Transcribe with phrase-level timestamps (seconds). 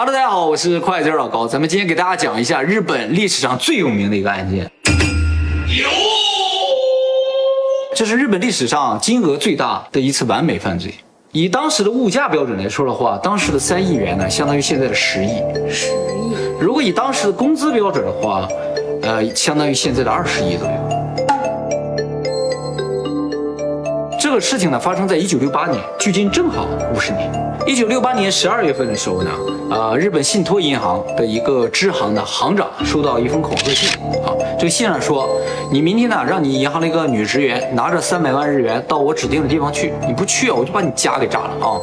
[0.00, 4.58] Hello，大家好，我是快字老高，咱们今天给大家讲一下日本历史上最有名的一个案件。
[5.76, 5.88] 有，
[7.96, 10.94] 这是日本历史上金额最大的一次完美犯罪。
[11.32, 15.42] 以当时的物价标准来说的话，当时的三亿元呢，相当于现在的十亿。
[15.68, 16.32] 十亿。
[16.60, 18.46] 如果以当时的工资标准的话，
[19.02, 20.87] 呃，相当于现在的二十亿左右。
[24.28, 27.32] 这个事情呢，发生在一九六八年，距今正好五十年。
[27.66, 29.30] 一九六八年十二月份的时候呢，
[29.70, 33.88] 啊，日本信托银行的一个支行的行长收到一封恐吓信，
[34.22, 35.40] 啊，这个信上说，
[35.72, 41.80] 你明天呢，让你银行的一个女职员拿着三百万日元到我指定的地方去，你不去啊，我就把你家给炸了啊。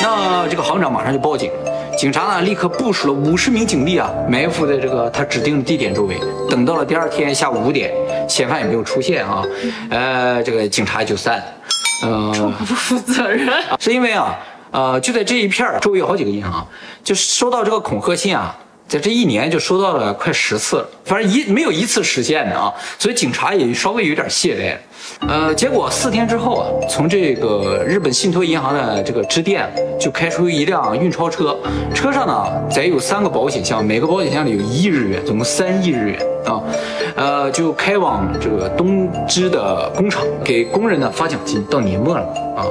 [0.00, 1.50] 那这个行长马上就报警，
[1.98, 6.14] 警察呢立刻部署了五十名警力啊，埋伏在这个他指定的地点周围。
[6.48, 7.92] 等到了第二天下午五点，
[8.28, 9.42] 嫌犯也没有出现啊，
[9.90, 11.42] 呃，这个警察就散。
[12.02, 14.38] 呃，不负责任， 是因为啊，
[14.70, 16.66] 呃，就在这一片儿周围有好几个银行，
[17.04, 18.56] 就收到这个恐吓信啊，
[18.90, 25.28] 在这一年就收到了快十次了，反正一没有一次实现的啊，所以警察也稍微有点懈怠。
[25.28, 31.56] 呃，结果四天之后啊，从这个日本信托银行的这个支店就开出一辆运钞车，
[31.94, 36.60] 车上呢载有三个保险箱，每个保险箱里有一亿日元，总共三亿日元啊，
[37.14, 41.64] 呃，就开往这个东芝的工厂，给工人呢发奖金。
[41.70, 42.24] 到年末了
[42.56, 42.66] 啊，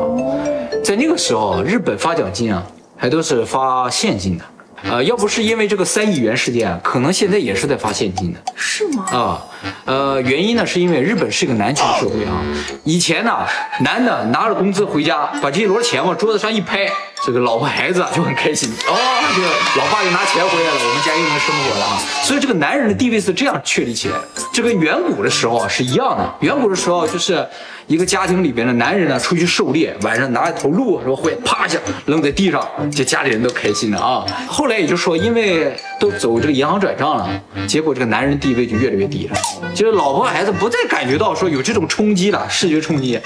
[0.84, 2.62] 在那个时候，日本发奖金啊，
[2.98, 4.44] 还都是发现金的。
[4.84, 9.06] 呃，要不是因为这个三亿元事件，可能现在也是在发现金的，是吗？
[9.12, 9.46] 啊，
[9.86, 12.42] 呃，原因呢，是因为日本是个男权社会啊。
[12.84, 13.38] 以前呢，
[13.82, 16.90] 男的拿着工资回家，把这一摞钱往桌子上一拍，
[17.26, 18.96] 这个老婆孩子就很开心哦，
[19.36, 22.00] 这个老爸又拿钱回来了，我们家又能生活了啊。
[22.24, 26.36] 所以这个男人的地位是这样确立起来的，这跟远古的时候啊是一样的。
[26.40, 27.46] 远古的时候就是。
[27.90, 32.64] 一个家庭里边的男人呢，出去狩猎，晚上拿一头鹿，说会啪一下扔在地上，
[32.96, 34.24] 这家里人都开心了啊。
[34.48, 37.28] 后来也就说，因为都走这个银行转账了，
[37.68, 39.36] 结果这个男人地位就越来越低了，
[39.74, 43.20] 就是老婆孩子不再感觉到说有这种冲击了，视觉冲击，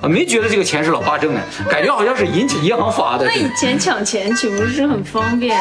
[0.00, 3.26] 啊，没觉得这个钱是老爸挣的，感觉好像是银银行发的。
[3.26, 5.60] 那以前抢钱岂不是很方便？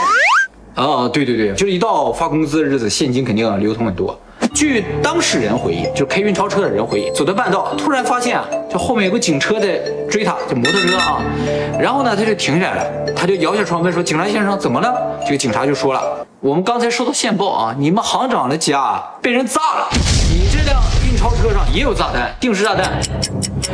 [0.76, 4.18] 啊，对对对，就是一到发工资的日子，现金肯定流通很多。
[4.56, 9.78] 据当事人回忆，就是开运钞车的人回忆，走到半道，突然发现啊，这后面有个警车在
[10.10, 11.22] 追他，就摩托车啊。
[11.78, 14.96] 然后呢，他就停下来，他就摇下窗问说：“警察先生，怎么了？”
[15.28, 16.02] 这个警察就说了
[16.40, 19.90] ：“我们刚才收到线报啊，你们行长的家被人炸了，
[20.32, 20.82] 你这辆
[21.26, 23.02] 超车上也有炸弹，定时炸弹。”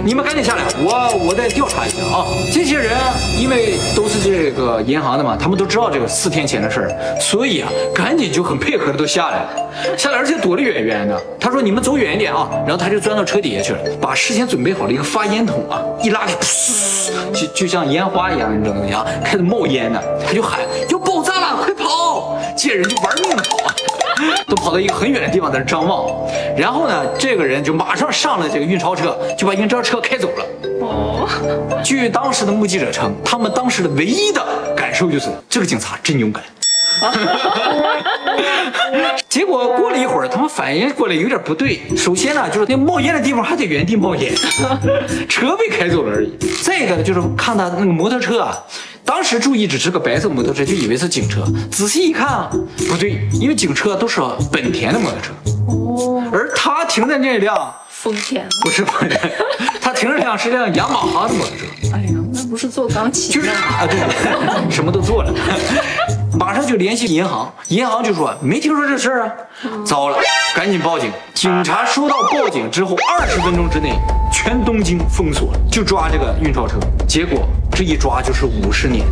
[0.05, 2.25] 你们赶紧下来，我我再调查一下啊！
[2.49, 2.97] 这些人
[3.37, 11.21] 因为都是这个银行的嘛，他们都知道这个四天前的事儿，所以啊，赶紧就很配合的都下来了，下来而且躲得远远的。
[11.41, 20.01] 他说：“你们走远一点啊！”然后他就钻到车底下去了，把事先准备好了一个发烟筒啊，一拉开，噗，就就像烟花一样那种东西啊，开始冒烟呢。
[20.25, 23.75] 他就喊：“要爆炸了，快跑！”这些人就玩命的跑啊。
[24.47, 26.05] 都跑到一个很远的地方在那张望，
[26.57, 30.45] 然后呢，这个人就马上上了这个运钞车，就把运钞车开走了。
[30.81, 31.27] 哦，
[31.83, 34.43] 据当时的目击者称，他们当时的唯一的
[34.75, 36.43] 感受就是这个警察真勇敢。
[39.27, 41.79] 结果过了一会儿，他们反应过来有点不对。
[41.95, 44.31] 首先呢，就是那冒烟的地方还在原地冒烟，
[45.29, 46.31] 车被开走了而已。
[46.61, 48.57] 再一个呢，就是看他那个摩托车啊。
[49.11, 51.43] 当时注意只是个白色摩托车，就以为是警车。
[51.69, 52.49] 仔细一看啊，
[52.87, 55.33] 不对，因为警车都是本田的摩托车。
[55.67, 59.19] 哦，而他停的那辆丰田，不是丰田，
[59.81, 61.65] 他停的辆是辆雅马哈的摩托车。
[61.93, 63.99] 哎呀，那不是做钢琴就是啊，对，
[64.71, 65.33] 什么都做了。
[66.39, 69.33] 马上就联系银行，银行就说没听说这事儿啊。
[69.85, 70.17] 糟了，
[70.55, 71.11] 赶紧报警。
[71.33, 73.91] 警察收到报警之后，二十分钟之内，
[74.31, 76.77] 全东京封锁了，就抓这个运钞车。
[77.05, 77.45] 结果
[77.81, 79.07] 这一抓就是五十年，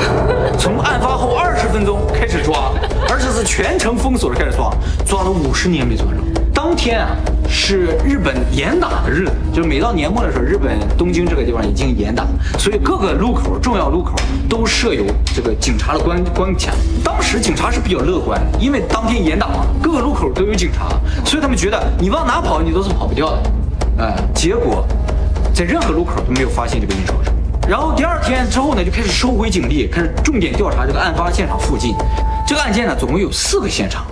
[0.58, 2.72] 从案发后二十分钟开始抓，
[3.06, 4.72] 而且是全程封锁的开始抓，
[5.04, 6.12] 抓了五十年没抓着。
[6.54, 7.08] 当天啊。
[7.50, 12.26] 是日本严打的日子，就是每到年末的时候，日本东京这个地方已经严打，
[12.58, 14.12] 所以各个路口、重要路口
[14.50, 15.04] 都设有
[15.34, 16.72] 这个警察的关关卡。
[17.02, 20.88] 当时警察是比较乐观，因为当天严打嘛，各个路口都有警察，
[21.24, 23.42] 所以他们觉得你往哪跑，你都是跑不掉的。
[23.98, 24.86] 哎，结果
[25.54, 27.27] 在任何路口都没有发现这个运钞车。
[27.68, 31.94] 然后第二天之后呢，就开始收回警力，开始重点调查这个案发现场附近。
[32.46, 34.06] 这个案件呢，总共有四个现场。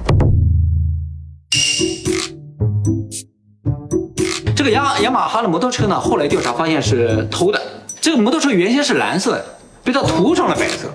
[4.54, 7.58] 这个雅雅马哈的摩托车呢，后来调查发现是偷的。
[7.98, 9.44] 这个摩托车原先是蓝色的，
[9.82, 10.94] 被他涂成了白色。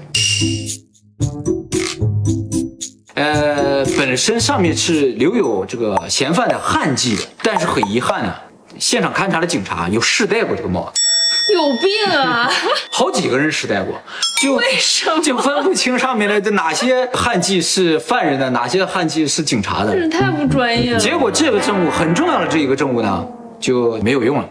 [3.16, 8.32] 呃，本身上面是留有这个嫌犯的汗迹的，但是很遗憾呢，
[8.78, 11.02] 现场勘查的警察有试戴过这个帽子。
[11.52, 12.52] 有病啊！
[12.92, 14.00] 好几个人时代过，
[14.42, 19.94] 就为什么就分不清上面的这哪些汉妓是犯人的，哪些汉妓是警察的。
[19.94, 21.00] 这太不专业了。
[21.00, 23.26] 结果这个证物很重要的这一个证物呢
[23.60, 24.50] 就没有用了。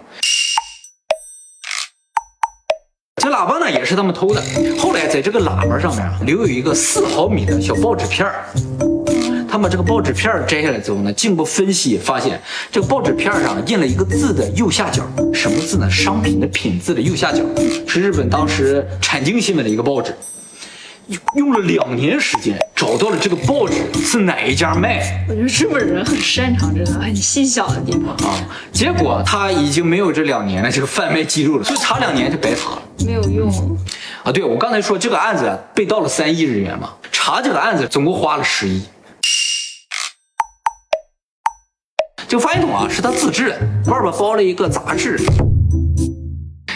[3.22, 4.42] 这喇叭呢也是他们偷的，
[4.78, 8.46] 后来在这个喇叭上面啊留有一个四毫米的小报纸片儿。
[9.50, 15.02] 他把这个报纸片儿摘下来之后呢，经过分析发现，这个报纸片上印了一个字的右下角，
[15.34, 15.90] 什么字呢？
[15.90, 17.42] 商品的品字的右下角，
[17.84, 20.14] 是日本当时产经新闻的一个报纸。
[21.34, 25.06] 用了两年时间找到了这个报纸是哪一家卖的。
[25.30, 28.38] 我觉得日本人很擅长这个很细小的地方，啊，
[28.70, 33.76] 结果他已经没有这两年的这个贩卖记录了，所以查两年就白查了没有用。
[34.22, 34.30] 啊。
[34.30, 38.80] 对我刚才说这个案子被盗了三亿日元嘛，查这个案子总共花了十亿。
[42.30, 43.58] 这个发现筒啊是他自制的，
[43.90, 45.18] 外边包了一个杂志。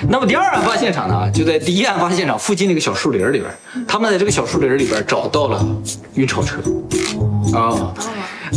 [0.08, 3.44] 那么第二案发现场呢，就在第一案发现场附近那个小树林里边，
[3.86, 5.64] 他们在这个小树林里边找到了
[6.14, 6.56] 运钞车。
[7.56, 7.94] 啊，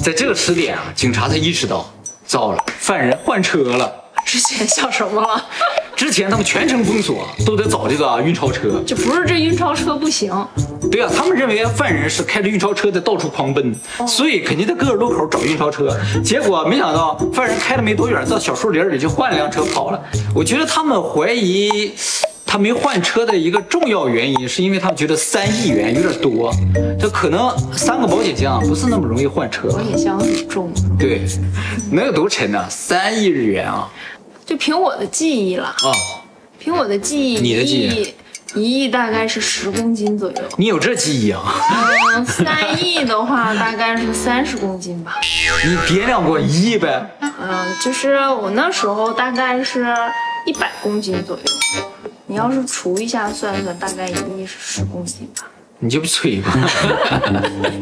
[0.04, 1.88] 在这个时点啊，警察才意识到，
[2.26, 3.94] 糟了，犯人换车了。
[4.26, 5.46] 之前想什么了？
[5.96, 8.82] 之前他们全程封锁，都得找这个运钞车。
[8.88, 10.34] 就不是这运钞车不行，
[10.92, 13.76] 对啊，他们认为犯人是开着运钞车在到处狂奔，
[14.08, 15.96] 所以肯定在各个路口找运钞车。
[16.24, 20.02] 结果没想到犯人开了没多远，到小树林里就换了辆车跑了。
[20.34, 21.92] 我觉得他们怀疑
[22.46, 26.54] 他没换车的一个重要原因，是因为他们觉得三亿元有点多，
[27.00, 29.70] 这可能三个保险箱不是那么容易换车。
[29.70, 30.72] 保险箱很重。
[30.98, 31.22] 对，
[31.92, 32.66] 能有多沉呢？
[32.70, 33.92] 三亿日元啊！
[34.46, 35.92] 就凭我的记忆了，啊，
[36.58, 38.14] 凭我的记忆，你的记忆
[38.56, 40.42] 一亿大概是十公斤左右。
[40.58, 41.42] 你有这记忆啊？
[42.16, 45.16] 嗯，三亿的话大概是三十公斤吧。
[45.66, 47.06] 你掂量过一亿呗？
[47.22, 49.94] 嗯，就是我那时候大概是
[50.46, 51.44] 一百公斤左右。
[52.26, 55.46] 你要是除一下算算，大概一亿是十公斤吧。
[55.80, 56.52] 你就吹吧。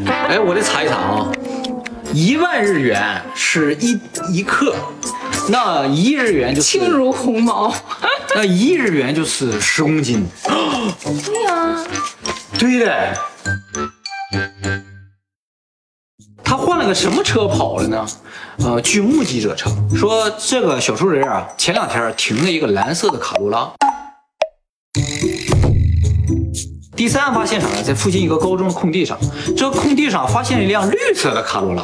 [0.06, 1.32] 哎，我得查一查啊，
[2.12, 3.98] 一万日元是一
[4.34, 4.76] 一克，
[5.50, 7.74] 那一亿日元就是轻如鸿毛。
[8.36, 10.28] 那一亿日元就是十公斤。
[11.26, 11.86] 对呀、
[12.60, 13.18] 对的。
[16.44, 18.06] 他换了个什么车跑了呢？
[18.60, 23.70] 呃，据目击者称，说这个小树人啊，前两天停了一个蓝色的卡罗拉。
[26.96, 29.18] 第三案发现场呢，在附近一个高中的空地上，
[29.58, 31.84] 这空地上发现了一辆绿色的卡罗拉。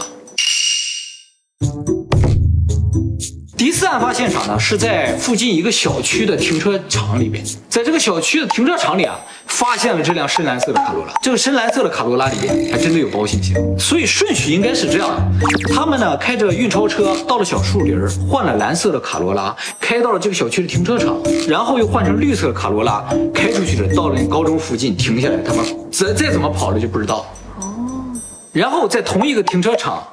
[3.87, 11.13] 案发现场呢是在附近一个小区的停车场里边，在这个小区的停车场里啊，发现了这辆深蓝色的卡罗拉。
[11.21, 17.97] 这个深蓝色的卡罗拉里边还真的有保险箱，所以顺序应该是这样的：他们呢开着运钞车到了小树林，
[18.29, 21.17] 换了蓝色的卡罗拉，开到了这个小区的停车场，
[21.47, 23.03] 然后又换成绿色的卡罗拉
[23.33, 27.25] 开出去了，到了那高中附近停下来，他们再再怎么跑了就不知道。
[27.59, 27.67] 哦
[28.53, 30.03] 然后在同一个停车场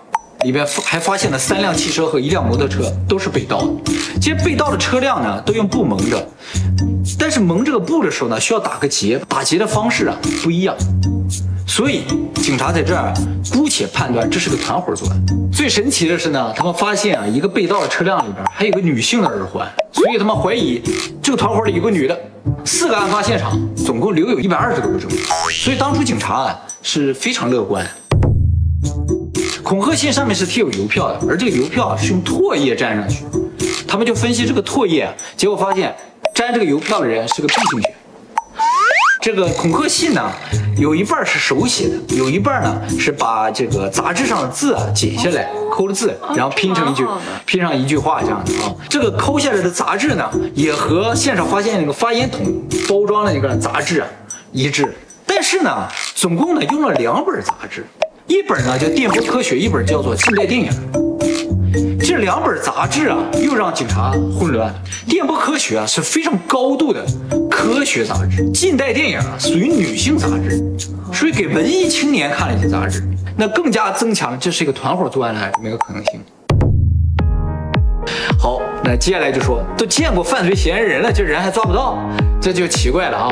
[0.44, 3.92] 里边还发现了三辆汽车和一辆摩托车，都是被盗的。
[4.20, 6.24] 这些被盗的车辆呢，都用布蒙着，
[7.18, 10.76] 但是蒙这个布的时候呢，需要打个结，打结的方式啊不一样。
[11.66, 12.04] 所以
[12.36, 13.12] 警察在这儿
[13.52, 15.20] 姑且判断这是个团伙作案。
[15.52, 20.80] 最神奇的是呢，他们发现啊一个被盗的车辆里边还有个女性的耳环，所以他们怀疑
[21.20, 22.18] 这个团伙里有个女的。
[22.64, 25.18] 四个案发现场总共留有一百二十多个证据，
[25.52, 27.86] 所以当初警察啊是非常乐观。
[29.68, 33.22] 恐吓信上面是贴有邮票的，而这个邮票是用唾液粘上去。
[33.86, 35.06] 他们就分析这个唾液，
[35.36, 35.94] 结果发现
[36.36, 37.94] 粘这个邮票的人是个 B 型血。
[39.20, 40.32] 这个恐吓信呢，
[40.78, 47.04] 有一半是手写的，有一半呢是把这个杂志上的字啊剪下来，抠了字，然后拼成一句
[47.44, 48.74] 拼上一句话这样的啊。
[48.88, 52.40] 这个抠下来的杂志呢，也和现场发现那个发烟筒
[52.88, 54.08] 包装的那个杂志啊
[54.50, 54.96] 一致。
[55.26, 57.84] 但是呢，总共呢用了两本杂志，
[58.28, 60.70] 一本呢叫《电波科学》，一本叫做《近代电影》。
[62.06, 64.70] 这两本杂志啊，又让警察混乱。
[65.08, 67.02] 电波科学啊是非常高度的
[67.50, 70.62] 科学杂志，近代电影啊属于女性杂志，
[71.10, 73.02] 属于给文艺青年看的一些杂志，
[73.34, 76.20] 那更加增强了这是一个团伙作案的这么一个可能性。
[78.38, 81.98] 好，那接下来就说，都见过犯罪嫌疑人了，这人还抓不到，
[82.40, 83.28] 这就奇怪了啊！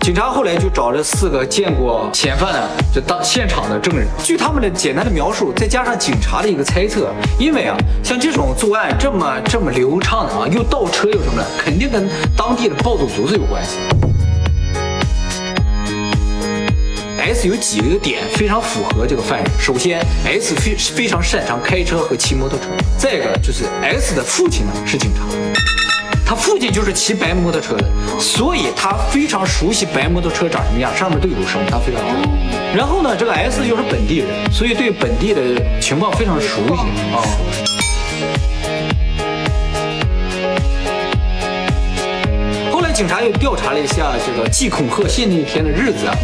[0.00, 13.76] 警察后来就找了四个见过嫌犯的这当现场的证人，据他们的简单的描述，再加上警察的一个猜测，因为啊，像这种作案这么这么流畅的啊，又倒车又什么的，肯定跟当地的暴走族是有关系。
[17.18, 19.50] S 有几个点非常符合这个犯人。
[19.58, 22.66] 首先，S 非非常擅长开车和骑摩托车。
[22.96, 25.22] 再一个就是 S 的父亲呢是警察，
[26.34, 27.84] 父亲就是骑白摩托车的，
[28.18, 32.02] 所以他非常熟悉白摩托车长什么样，上面都有什么，他非常。
[32.76, 35.40] 然后呢，这个 S 又是本地人，所以对本地的
[35.80, 36.82] 情况非常熟悉
[37.14, 37.22] 啊。
[42.72, 46.14] 后来警察又调查了一下这个寄恐吓信那一天的日子啊，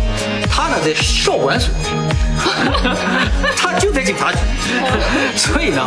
[0.60, 1.70] 他呢在少管所，
[3.56, 4.38] 他就在警察局，
[5.34, 5.80] 所以呢，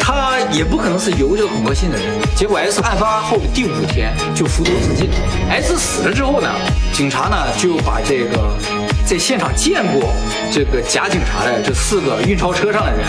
[0.00, 2.06] 他也不可能是邮这个恐吓信的人。
[2.36, 5.10] 结果 S 案发后的第五天就服毒自尽。
[5.50, 6.48] S 死了之后呢，
[6.92, 8.56] 警察呢就把这个
[9.04, 10.12] 在现场见过
[10.52, 13.00] 这个假警察的这四个运钞车上的人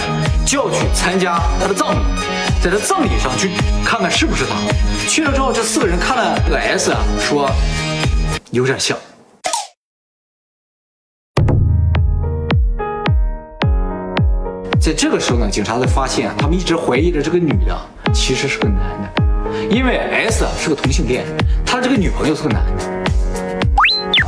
[0.47, 1.99] 叫去参加他的葬礼，
[2.59, 3.51] 在他葬礼上去
[3.85, 4.55] 看看是不是他。
[5.07, 7.51] 去了之后，这四个人看了这个 S 啊，说
[8.49, 8.97] 有点像。
[14.87, 17.77] 在这个时候呢，警察才发现，他们一直怀疑的这个女的
[18.13, 21.25] 其实是个男的，因为 S 是个同性恋，
[21.65, 22.85] 他这个女朋友是个男的，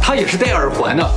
[0.01, 1.11] 他也是戴耳环的，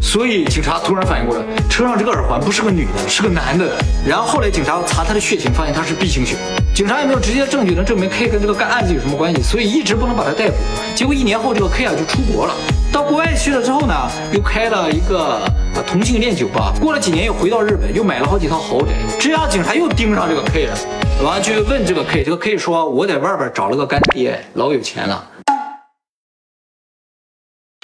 [0.00, 3.66] 所以警察突然反应过来，车上这个耳环不是个女的，是个男的。
[4.06, 6.36] 然后后来警察查他的血型，发现他是 B 型血，
[6.72, 10.54] 警察也没有直接证据能证明 K 跟这个干案子有什么关系，所以一直不能把他逮捕。
[10.94, 12.54] 结果一年后，这个 K 啊就出国了，
[12.94, 15.42] 到国外去了之后呢，又开了一个。
[15.74, 18.92] 啊，同性恋酒吧，过了几年又回到日本，又买了好几套豪宅。
[19.18, 20.78] 这下警察又盯上这个 K 了，
[21.24, 25.28] 完了就问这个 K，这个 K 说我在外边找了个干爹，老有钱了。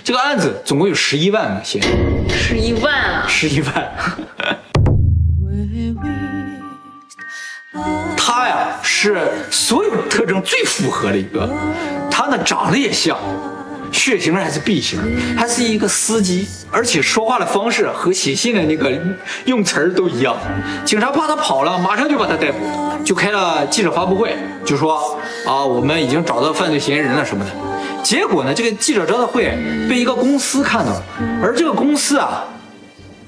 [0.04, 3.24] 这个案子总共有十一万个嫌疑人，十一万啊！
[3.26, 3.92] 十一万。
[8.16, 11.50] 他呀是所有特征最符合的一个，
[12.08, 13.18] 他呢长得也像。
[13.92, 14.98] 血型还是 B 型，
[15.36, 18.90] 还是一个司机，而且说话的方式和写信的那个
[19.44, 20.36] 用词儿都一样。
[20.84, 27.50] 警察怕他跑了，马上就把他逮捕，就开了记者发布会，就说啊，我们已经找到犯罪嫌疑人了什么的。
[28.02, 29.44] 结果呢，这个记者招待会
[29.88, 31.02] 被一个公司看到了，
[31.42, 32.44] 而这个公司啊，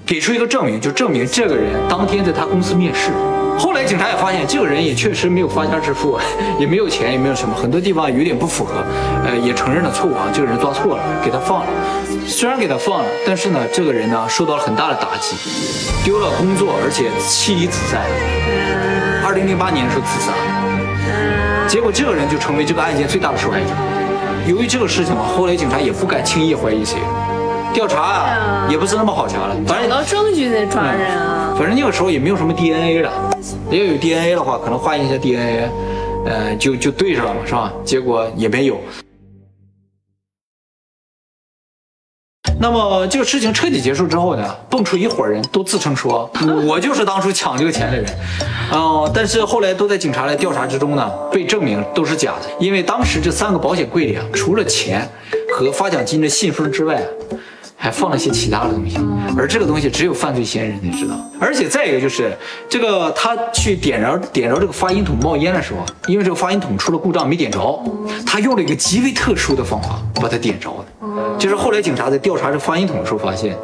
[0.06, 3.10] 给出一个证明，就证明这个人当天在他公司面试。
[3.58, 6.18] 后来警察也发现，这个人也确实没有发家致富，
[6.58, 8.84] 也没有钱，也没有什么，很多地方有点不符合，
[9.24, 11.66] 呃，也承认了错误啊，这个人抓错了，给他放了。
[12.26, 15.36] 虽然给他放了，但是呢，这个人呢受到了很大的打击，
[16.04, 18.00] 丢了工作，而且妻离子散。
[19.24, 20.32] 二零零八年的时候自杀，
[21.68, 23.66] 结果这个人就成为这个案件最大的受害者。
[24.46, 26.98] 由于这个事情嘛，后来警察也不敢轻易怀疑谁。
[27.72, 29.56] 调查啊，也不是那么好查了。
[29.66, 31.54] 找到证据再抓人啊。
[31.56, 33.10] 反正那个时候也没有什么 DNA 了，
[33.70, 35.68] 要有 DNA 的话，可能化验一下 DNA，
[36.26, 37.72] 呃，就就对上了嘛，是吧？
[37.84, 38.78] 结果也没有。
[42.60, 46.30] 那么这个事情彻底结束之后呢，蹦出一伙人都自称说，
[46.66, 48.06] 我就是当初抢这个钱的人，
[48.70, 55.08] 哦，但是后来都在警察的调查之中呢，被证明都是假的，因为当时这三个保险柜里啊，除了钱
[55.56, 57.02] 和发奖金的信封之外。
[57.82, 58.96] 还放了些其他的东西，
[59.36, 61.16] 而这个东西只有犯罪嫌疑人才知道。
[61.40, 62.32] 而且再一个就是，
[62.68, 67.82] 这个他去点着点着这个发音筒冒烟的时候，因为这个发音筒出了故障没点着，
[68.24, 71.36] 他用了一个极为特殊的方法把它点着的。
[71.36, 73.56] 就是后来警察在调查这发音筒的时候发现。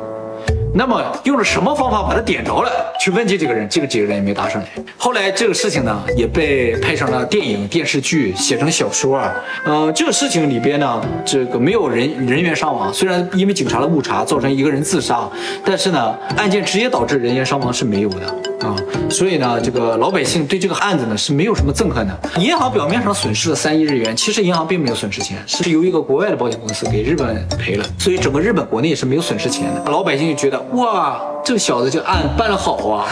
[0.74, 2.70] 那么用了什么方法把他点着了？
[3.00, 4.68] 去问这几个人，这个几个人也没答上来。
[4.96, 9.20] 后来这个事情呢，也被拍成了电影、电视剧，写成小说。
[9.64, 15.28] 呃，这个事情里边呢，这个没有人人员伤亡，虽然因为警察的误查造成一个人自杀，
[15.64, 18.26] 但是呢，案件直接导致人员伤亡是没有的。
[18.58, 18.74] 啊，
[19.08, 22.18] 所以呢，这个老百姓对这个案子呢是没有什么憎恨的。
[22.40, 29.90] 银行表面上损失了三亿日元，其实银行并没有损失钱，是由一个国外的保险公司给日本赔了，所以整个日本国内是没有损失钱的。
[29.92, 33.08] 老百姓就觉得哇，这个小子这案办得好啊，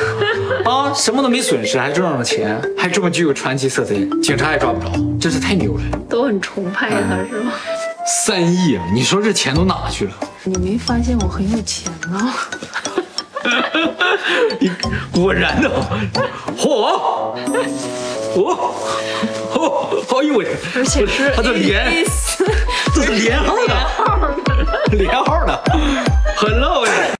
[0.64, 5.80] 啊，什么都没损失，还挣了钱，还这么具有传奇色彩，警察也抓不着，真是太牛了。
[6.08, 7.52] 都很崇拜他，是吗？
[8.06, 10.12] 三亿啊，你说这钱都哪去了？
[10.44, 12.34] 你没发现我很有钱吗？
[14.58, 14.70] 你
[15.12, 15.70] 果然的，
[16.58, 17.00] 嚯，
[18.34, 18.56] 嚯，
[19.52, 20.56] 嚯，哎呦我天！
[20.74, 22.04] 而且是他的连，
[22.94, 23.74] 这是连号的，
[24.92, 25.62] 连号的，
[26.36, 26.84] 很了。